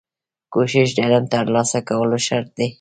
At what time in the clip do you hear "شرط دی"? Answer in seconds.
2.27-2.67